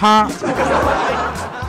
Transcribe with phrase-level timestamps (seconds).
[0.00, 0.28] 哈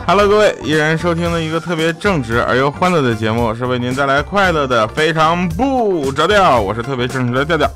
[0.08, 6.60] ！Hello，各位，依然收听了一个特别正直而又欢乐的节目，是为您带来快乐的，非常不着调。
[6.60, 7.70] 我是特别正直的调调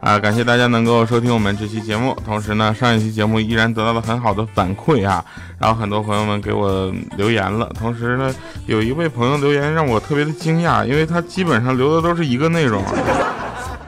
[0.00, 0.18] 啊！
[0.18, 2.14] 感谢大家能够收听我们这期节目。
[2.26, 5.24] 同时呢，上一期节目依然得到了很好的反馈啊，
[5.58, 7.70] 然后很多朋友们给我留言了。
[7.78, 8.34] 同时呢，
[8.66, 12.84] 有一位朋友留言让我特别的惊讶，因为他基本上留的都是一个内容，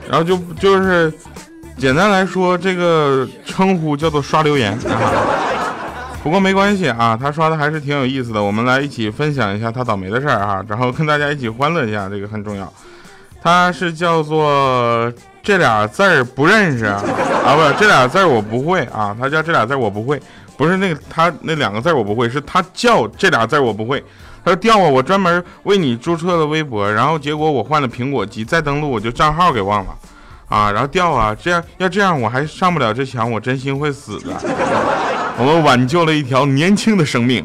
[0.08, 1.12] 然后就就是。
[1.80, 4.98] 简单来说，这个称呼叫做刷留言啊。
[6.22, 8.42] 不过没关系啊，他刷的还是挺有意思的。
[8.42, 12.70] 我们来一起分享一下他倒霉的事儿哈，然后跟大家一起欢乐一下，这个很重要。
[13.40, 15.10] 他是叫做
[15.42, 17.00] 这俩字儿不认识啊，
[17.56, 19.16] 不，这俩字儿我不会啊。
[19.18, 20.20] 他叫这俩字儿我不会，
[20.56, 24.04] 不是那个他那两个字儿我不会，是他叫这俩字儿我不会。
[24.44, 29.94] 他说调啊，我专门为你注册了微博，然后结果我换了苹果机，再登录我就账号给忘了。
[30.48, 34.34] 啊，然后掉啊，这样要这样我还上不了这墙，我真心会死的。
[35.38, 37.44] 我们挽救了一条年轻的生命。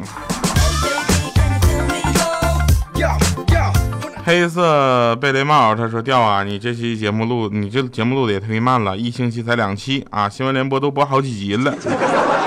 [4.24, 11.72] 黑色贝雷帽，他说调啊，你这期节目录，你这节目录的也忒慢了，一星期才两期啊，新闻联播都播好几集了，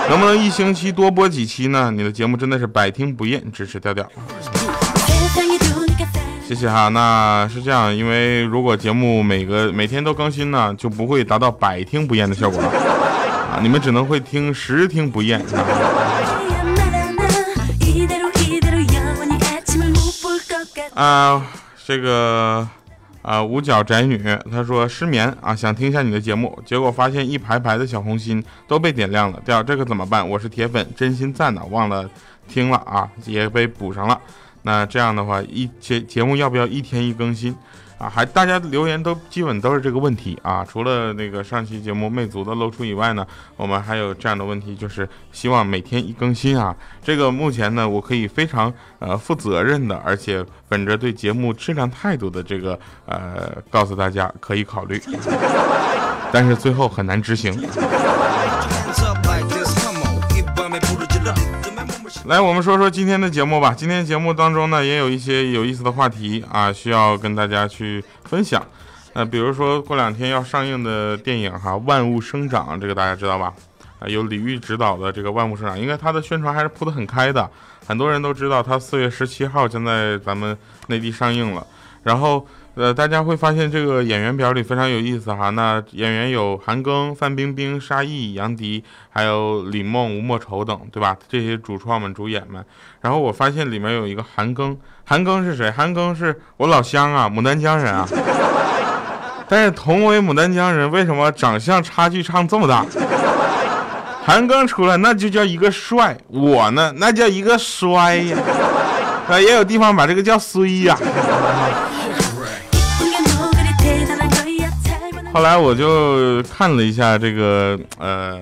[0.10, 1.92] 能不能一星期多播几期呢？
[1.92, 4.06] 你的节目真的是百听不厌，支持调调。
[6.46, 12.97] 谢谢哈，那是这样，因为如果节目每个每天都更新呢，就不会达到百听不厌的效果了
[13.62, 15.44] 你们只能会听十听不厌。
[20.94, 21.46] 啊，
[21.86, 22.68] 这个
[23.22, 24.18] 啊五角宅女
[24.52, 30.28] 她说失眠啊，想听一下你的节目，结果发现一排排的小红心都被点亮了，掉这个怎么办？
[30.28, 32.10] 我是铁粉，真心赞的，忘了
[32.48, 34.20] 听了啊，也被补上了。
[34.64, 37.56] 那这样的话，一节节目要不要一天一更新
[37.98, 38.10] 啊？
[38.10, 40.64] 还大家留言都基本都是这个问题啊。
[40.64, 43.26] 除了那个上期节目魅族的露出以外呢，
[43.56, 46.76] 我们还有这样的问题，就是希望每天一更新啊。
[47.04, 55.02] 这个目前呢，我可以非常呃负责任的，而且本着对节目质量态度的这个呃，告诉大家可以考虑，
[56.32, 57.54] 但是最后很难执行。
[62.28, 63.74] 来，我们说说今天的节目吧。
[63.74, 68.62] 今天节目当中呢，也有一些有意思的话题啊，需要跟大家去分享。
[69.14, 73.54] 呃，比如说过两天要上映的电影哈，《万物生长》，这个大家知道吧？
[74.00, 77.50] 啊，由李玉执导的这个《万物生长》，应该它的宣传还是铺得很开的，
[77.88, 81.66] 很多人都知道它四月十七号将在咱们内地上映了。
[82.04, 82.46] 然后。
[82.78, 85.50] 呃，大家会发现这个演员表里非常有意思哈。
[85.50, 91.18] 那演员有韩庚、范冰冰、沙溢、杨迪，还有李梦、吴莫愁等，对吧？
[91.28, 92.64] 这些主创们、主演们。
[93.02, 95.72] 然后我发现里面有一个韩庚，韩庚是谁？
[95.72, 98.08] 韩庚是我老乡啊，牡丹江人啊。
[99.50, 102.86] 但是同为牡丹江人，为什么长相差距差这么大？
[104.24, 108.38] 韩庚出来那就叫一个帅，我呢那叫一个衰呀。
[109.28, 110.96] 啊，也有地方把这个叫衰呀。
[115.38, 118.40] 后来我就看了一下这个呃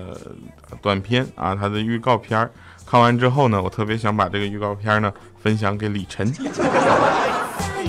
[0.80, 2.48] 短片啊，它的预告片
[2.86, 5.12] 看完之后呢，我特别想把这个预告片呢
[5.42, 6.26] 分享给李晨。
[6.32, 6.48] 电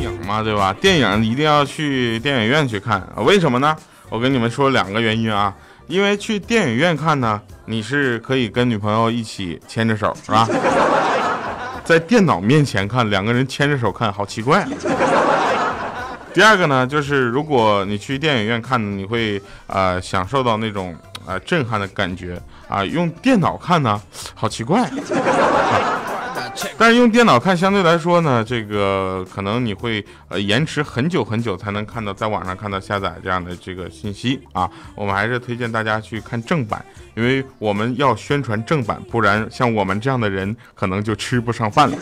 [0.02, 0.74] 影嘛，对吧？
[0.74, 3.74] 电影一定要去电影院去看，为什么呢？
[4.10, 5.56] 我跟你们说两个原因啊。
[5.88, 10.46] 因为去电影院看呢，你是可以跟女朋友一起牵着手，是吧？
[11.86, 14.68] 在电脑面前看，两个人牵着手看，好奇怪。
[16.38, 20.96] 第二个呢，就是如果你去电影院看，你会呃享受到那种
[21.26, 22.86] 呃震撼的感觉啊。
[22.86, 24.00] 用电脑看呢，
[24.36, 24.88] 好奇怪。
[26.78, 34.70] 但是用电脑看相对来说呢，这个可能你会呃延迟很久很久才能看到在网上看到下载这样的这个信息啊。
[34.94, 36.86] 我们还是推荐大家去看正版，
[37.16, 41.98] 因为我们要宣传正版，不然像我们这样的人可能就吃不上饭了。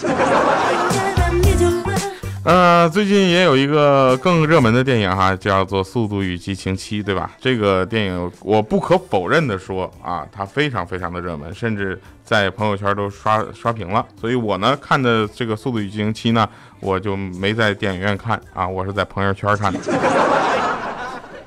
[2.45, 7.31] 呃，最近也有一个更热门的电影哈，叫做《速度与激情七》，对吧？
[7.41, 14.05] 这个电影我不可否认的说啊，它非常非常的热门，甚至在朋友圈都刷刷屏了。
[14.21, 16.47] 所以我呢看的这个《速度与激情七》呢，
[16.81, 19.79] 我就没在电影院看啊，我是在朋友圈看的。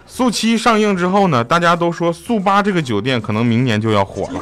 [0.05, 4.41] 速七上映之后呢，大家都说速八这个酒店可能明年就要火了。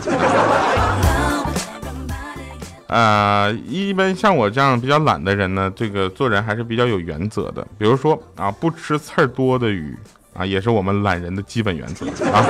[2.88, 7.66] 呃，一般像我这样比较懒的人呢，这个做人还是比较有原则的。
[7.76, 9.96] 比如说啊，不吃刺儿多的鱼
[10.32, 12.46] 啊，也是我们懒人的基本原则啊。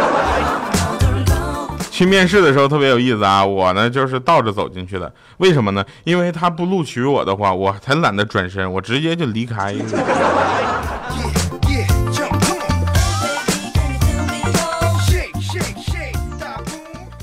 [1.91, 5.83] 去面试的时候特别有意思啊，我呢就是倒着走进去的，为什么呢？
[6.05, 9.75] 因为他不录取我的话，我才懒得转身，我直接就离开。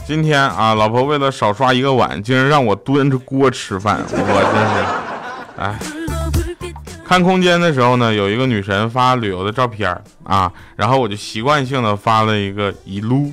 [0.06, 5.80] 今天啊，老婆为了少刷一个碗，竟然让我端着锅吃饭，我真是，哎。
[7.06, 13.32] 看空间的时候呢，有一个女神发旅游的照片啊，然后我就习惯性的发了一个一路。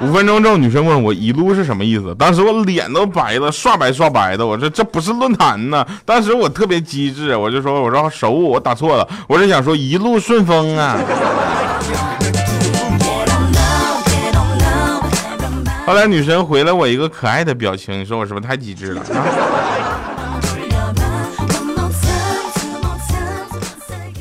[0.00, 5.84] 五分钟之后，女生问我一路是什么意思，当时我脸都白了，刷白刷白的，我说这不是论坛呢。
[6.04, 10.96] 当时我特别机智，我就说我说手误，我打错了，我是想说一路顺风啊。
[15.88, 19.02] 后来女神回了我一个可爱的表情，你说我是不是太机智了？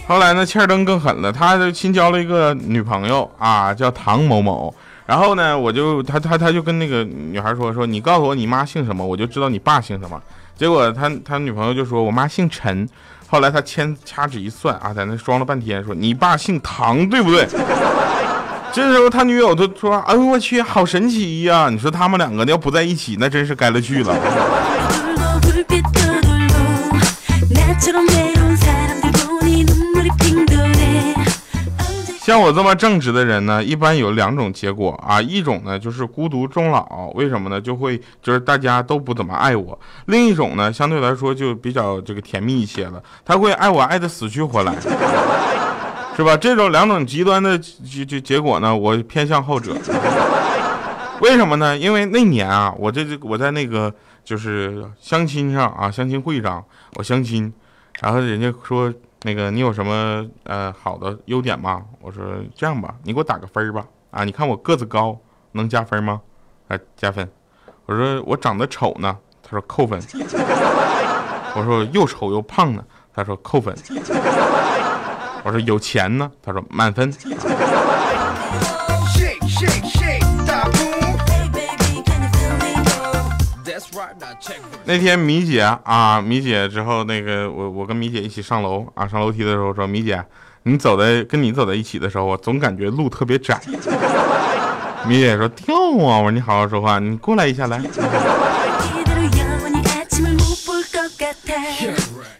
[0.07, 4.73] 后来呢，欠灯更狠了，他新交了一个女朋友啊，叫唐某某。
[5.05, 10.17] 然后呢，我就他他他就跟那个女孩说说，你告诉我你妈姓什么，我就知道你爸姓什么。
[10.55, 12.87] 结果他他女朋友就说我妈姓陈。
[13.27, 17.45] 后来他掐掐指一算啊，在那装了半天，说你爸姓唐，对不对？
[18.73, 21.67] 这时候他女友都说：“哎呦我去，好神奇呀！
[21.71, 24.15] 你说他们两个要不在一起，那真是该了去了。”
[32.21, 37.59] 像我这么正直的人呢，一般有两种结果啊，一种呢就是孤独终老，为什么呢？
[37.59, 39.73] 就会就是大家都不怎么爱我；
[40.07, 44.75] 另一种呢，相对来说就比较这个甜蜜一些了，他会爱我爱的死去活来。
[46.17, 46.35] 是吧？
[46.35, 49.77] 这种两种极端的结结结果呢，我偏向后者。
[51.21, 51.77] 为什么呢？
[51.77, 53.93] 因为那年啊，我这这我在那个
[54.23, 56.63] 就是相亲上啊，相亲会上
[56.95, 57.53] 我相亲，
[58.01, 58.91] 然后人家说
[59.21, 61.83] 那个你有什么呃好的优点吗？
[62.01, 62.23] 我说
[62.55, 63.85] 这样吧，你给我打个分吧。
[64.09, 65.15] 啊，你看我个子高，
[65.51, 66.19] 能加分吗？
[66.67, 67.29] 啊，加分。
[67.85, 70.01] 我说我长得丑呢，他说扣分。
[71.55, 72.83] 我说又丑又胖呢，
[73.13, 73.75] 他说扣分。
[75.47, 77.09] 我说有钱呢，他说满分。
[84.83, 90.21] 那天米姐啊，米姐之后那个我我跟米姐一起上楼啊，上楼梯的时候说米姐，
[90.63, 93.57] 你走在跟你走在一起的时候，我总感觉路特别窄。
[95.07, 97.81] 米姐说跳啊，我说你好好说话，你过来一下来。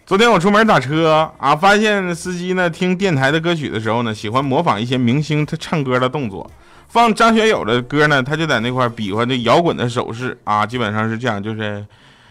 [0.07, 6.50] 昨天我出门打车啊，发现司机呢听电台的歌曲的时候呢，喜欢模仿一些明星他唱歌的动作。
[6.88, 11.86] 放张学友的歌呢，他就在那块比划那摇滚的手势啊，基本上是这样，就是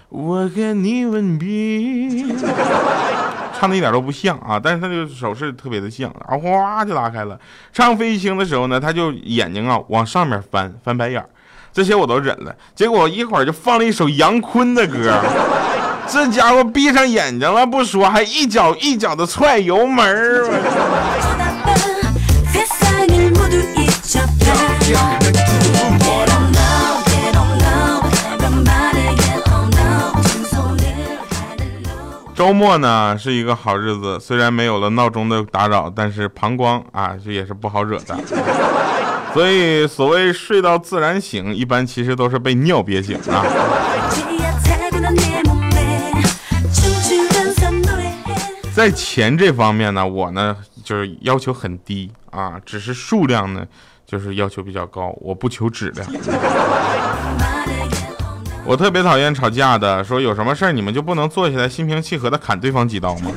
[0.09, 2.35] 我跟你吻别，
[3.61, 7.39] 唱的一点都不像啊，但是他这个手势特别的像，然后哗就拉开了。
[7.75, 11.23] 唱飞行的时候呢，他就眼睛啊往上面翻翻白眼
[11.75, 12.57] 这些我都忍了。
[12.75, 15.23] 结果一会儿就放了一首杨坤的歌。
[16.09, 20.47] 这家伙闭上眼睛了不说，还一脚一脚的踹油门儿。
[32.35, 38.17] 周末呢是一个好日子，虽然没有了闹钟的打扰，但是膀胱啊这也是不好惹的。
[39.33, 43.45] 所以所谓睡到自然醒，一般其实都是被尿憋醒啊。
[48.77, 50.55] 在钱这方面呢，我呢
[50.85, 53.67] 就是要求很低啊，只是数量呢
[54.05, 56.07] 就是要求比较高，我不求质量。
[58.67, 63.31] 我特别讨厌吵架的，说有什么事儿你们就不能坐下来心平气和的砍对方几刀吗？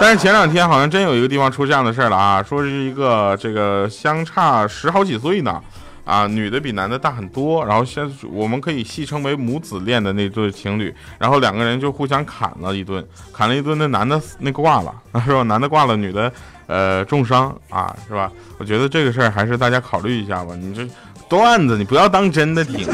[0.00, 5.62] 但是前两天好像真有一个地方出这样的事儿了啊，说是一个这个相差十好几岁呢。
[6.06, 14.94] 啊，女的比男的大很多，然后现我们可以戏称为母子恋的那对情侣，然后两个人就互相砍了一顿，砍了一顿，那男的那挂了，
[15.26, 15.42] 是吧？
[15.42, 16.32] 男的挂了，女的
[16.68, 18.30] 呃重伤啊，是吧？
[18.58, 20.54] 我觉得这个事儿还是大家考虑一下吧。
[20.56, 20.88] 你这
[21.28, 22.86] 段子你不要当真的听，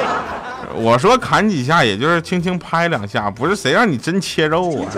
[0.76, 4.92] 我说砍几下也就是轻轻拍两下，不是谁让你真切肉啊。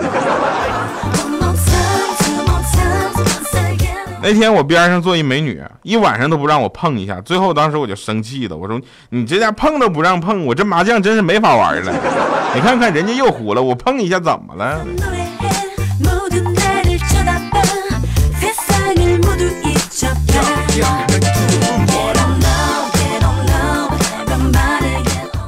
[4.27, 11.93] 那天我边上坐一美女，一晚上都不让我碰一下，最后当时我就生气了，我说你这家碰都不让碰，我这麻将真是没法玩了。
[12.55, 14.83] 你看看人家又胡了，我碰一下怎么了？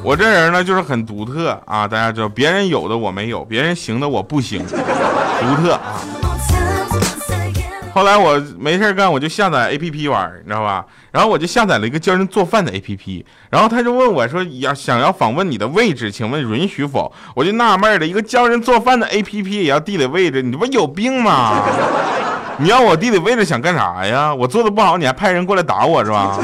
[0.04, 6.27] 我这人呢就是很独特啊，大家知道，别人有的我没有，别人行的我不行，独特啊。
[7.98, 10.86] 后来我没事干，我就下载 A P P 玩，你知道吧？
[11.12, 21.64] 然后我就下载了一个教人做饭的 A P P，然后他就问我说：“要想要访问你的位置，请问允许否？”我就纳闷了，一个教人做饭的 A P P 也要地理位置，你这不有病吗？
[22.62, 24.32] 你要我地理位置想干啥呀？
[24.32, 26.38] 我做的不好，你还派人过来打我是吧？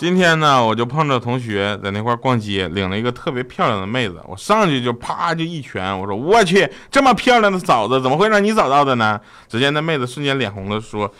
[0.00, 9.20] 今天呢，我就碰着同学在那块逛街，领了一个特别漂亮的妹子，我上去就啪就一拳，我说我去，这么漂亮的嫂子，怎么会让你找到的呢？
[9.46, 11.12] 只见那妹子瞬间脸红了，说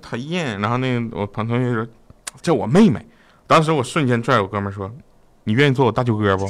[0.00, 0.58] 讨厌。
[0.62, 1.86] 然后那个我旁同学说，
[2.40, 3.06] 这我妹妹。
[3.46, 4.90] 当时我瞬间拽我哥们说，
[5.44, 6.46] 你愿意做我大舅哥不？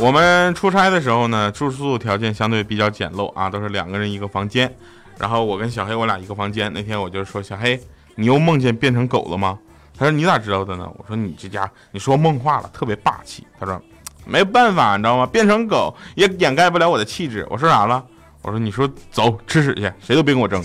[0.00, 4.72] 我们出差的时候呢，住宿条件相对比较简陋啊，都是两个人一个房间。
[5.18, 6.72] 然后我跟小黑我俩一个房间。
[6.72, 7.80] 那天我就说小黑，
[8.14, 9.58] 你又梦见变成狗了吗？
[9.98, 10.88] 他说你咋知道的呢？
[10.96, 13.44] 我说你这家你说梦话了，特别霸气。
[13.58, 13.82] 他说
[14.24, 15.26] 没办法，你知道吗？
[15.26, 17.44] 变成狗也掩盖不了我的气质。
[17.50, 18.04] 我说啥了？
[18.42, 20.62] 我说你说走吃屎去，谁都别跟我争。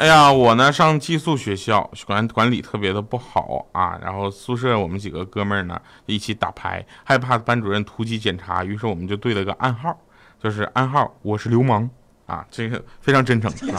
[0.00, 3.98] 哎呀，我呢上寄宿学校，管管理特别的不好啊。
[4.00, 9.94] 然后宿舍我们几个哥们儿呢一起打牌，害怕班主任突击检查，于是我们就对了个暗号，
[10.42, 11.86] 就是暗号我是流氓
[12.24, 13.50] 啊，这个非常真诚。
[13.74, 13.76] 啊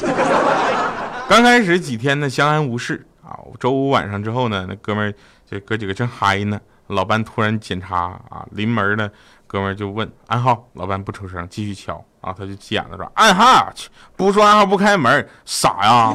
[1.28, 5.14] 刚开始几天呢相安无事啊，周五晚上之后呢，那哥们儿
[5.50, 7.98] 这哥几个正嗨呢，老班突然检查
[8.30, 9.10] 啊，临门呢。
[9.52, 11.92] 哥们就问暗号，老班不出声，继续敲，
[12.24, 13.70] 然后他就急眼了说暗号，
[14.16, 16.14] 不说暗号不开门，傻呀！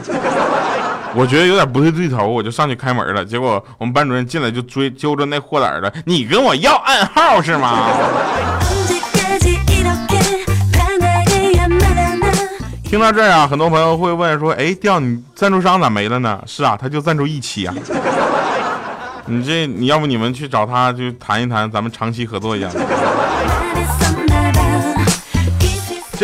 [1.14, 3.22] 我觉得有点不对对头，我就上去开门了。
[3.22, 7.90] 结果我们班主任进来就追揪着那货胆的，你跟我要暗号是吗？
[12.84, 16.42] 听到这儿啊，很多朋友会问说，哎，调你赞助商咋没了呢？
[16.46, 17.74] 是啊，他就赞助一期啊。
[19.28, 22.70] 你这，你要不你们去找他，就谈一谈，咱们长期合作一下。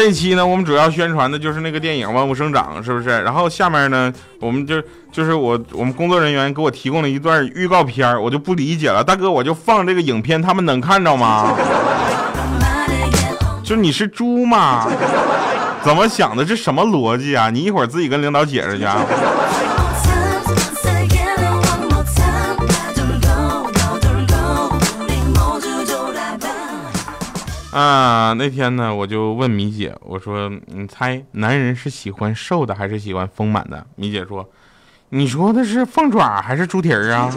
[0.02, 3.08] 这一期呢，我们主要宣传的就是那个电影《万物生长》，是不是？
[3.22, 4.82] 然后下面呢，我们就
[5.12, 11.54] 就是我我们工作人员给我提供了一段预告片，我就不理解了，大哥，我就放这个影片，他们能看着吗？
[13.62, 14.88] 就你是猪吗？
[15.84, 16.44] 怎么想的？
[16.44, 17.48] 这什么逻辑啊？
[17.48, 18.84] 你一会儿自己跟领导解释去。
[18.84, 19.06] 啊。
[27.72, 34.46] 啊，那天呢，我就问米姐，我说：“你猜男人是喜欢瘦的还是喜欢丰满的？”米姐说
[35.08, 37.32] ：“你说的是凤爪还是猪蹄儿啊？”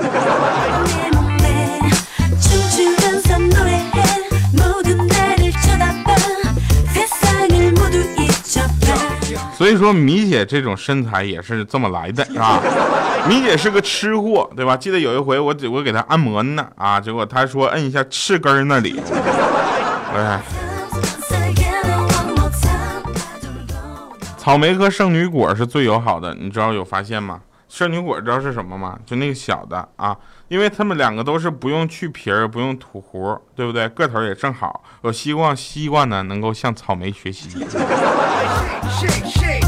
[9.57, 12.61] 所以说，米姐这种身材也是这么来的，是吧？
[13.29, 14.75] 米姐是个吃货，对吧？
[14.75, 19.01] 记得有一回我我给她按摩呢，啊，结果她说摁一下翅根那里。
[20.15, 20.41] 哎，
[24.37, 27.41] 草莓和圣女果是最友好的，你知道有发现吗？
[27.67, 28.97] 圣女果知道是什么吗？
[29.05, 30.15] 就那个小的啊，
[30.47, 33.89] 因为它们两个都是不用去皮儿，不用吐核，对不对？
[33.89, 34.81] 个头也正好。
[35.01, 37.49] 我希望西瓜呢能够向草莓学习。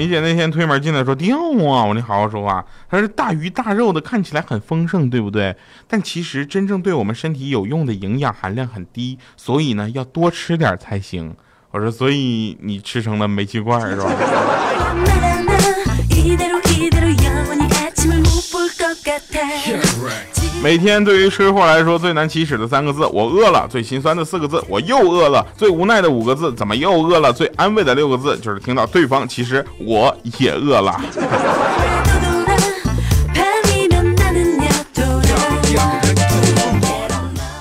[0.00, 2.64] 米姐那天推门进来说掉啊，我说你好好说话。
[2.88, 5.54] 她说大鱼大肉的看起来很丰盛，对不对？
[5.86, 11.36] 但其实真正对我们身体有用的营养含量很低，所以呢要多吃点才行。
[11.70, 14.10] 我说所以你吃成了煤气罐是吧？
[20.62, 27.32] 每天对于吃货来说最难启齿的三个字，我饿了；最心酸的四个字，我又饿了；最无奈的五个字，怎么又饿了？
[27.32, 31.00] 最安慰的六个字，就是听到对方其实我也饿了。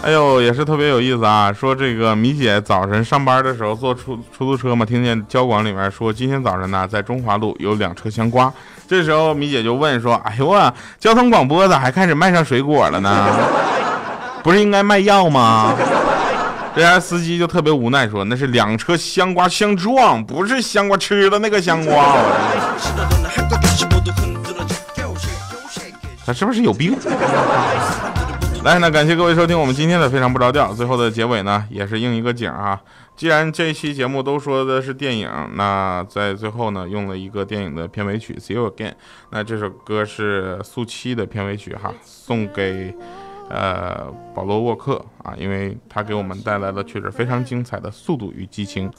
[0.10, 1.54] 哎呦，也是特别有意思啊！
[1.54, 8.51] 说这个米姐早晨上班的时候坐出出租车嘛，听见交广里面说今天早晨呢在中华路有两车香瓜。
[8.88, 13.28] 这时候米姐就问说：“哎呦啊，交通广播咋还开始卖上水果了呢？
[14.42, 15.75] 不是应该卖药吗？”
[16.75, 22.16] 这家司机就特别无奈说：“那是两车香瓜相撞，不是香瓜吃的那个香瓜。
[26.25, 26.98] ”他是不是有病？
[28.62, 30.74] 来，那感谢各位收听我们今天的非常不着调。
[30.74, 32.80] 最后的结尾呢，也是应一个景啊。
[33.16, 38.92] 既然这期节目都说的是电影，那在最后呢，用了一个电影的片尾曲《See You Again》。
[39.30, 42.94] 那这首歌是速七的片尾曲哈，送给
[43.50, 48.89] 呃保罗沃克啊，因为他给我们带来了确实非常精彩的《速度与激情》。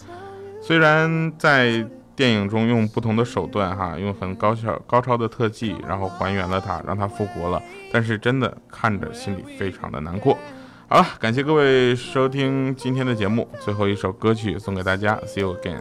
[0.63, 1.87] 虽然在
[2.21, 7.63] 电影中用不同的手段，哈，用很高效、高超的特技，然后还原了他，让他复活了。
[7.91, 10.37] 但是真的看着心里非常的难过。
[10.87, 15.81] 好了，感谢各位收听今天的节目，最后一首歌曲送给大家，See you again。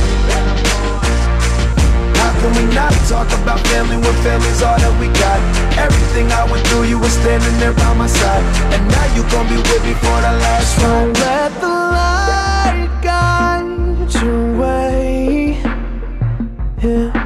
[2.31, 5.39] How can we not talk about family when family's all that we got?
[5.77, 8.43] Everything I went through, you were standing there by my side.
[8.71, 14.13] And now you gon' be with me for the last Don't let the light guide
[14.23, 15.59] your way.
[16.81, 17.20] Yeah.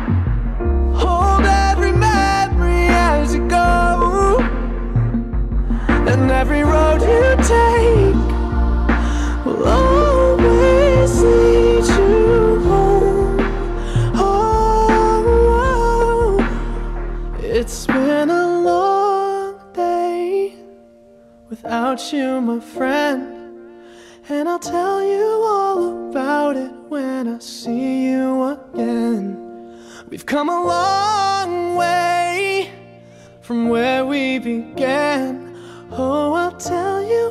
[30.25, 32.71] Come a long way
[33.41, 35.55] from where we began.
[35.91, 37.29] Oh, I'll tell you